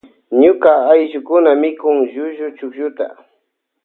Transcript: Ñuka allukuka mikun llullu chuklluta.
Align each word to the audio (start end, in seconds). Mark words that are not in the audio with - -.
Ñuka 0.41 0.71
allukuka 0.91 1.51
mikun 1.61 1.97
llullu 2.11 2.47
chuklluta. 2.57 3.05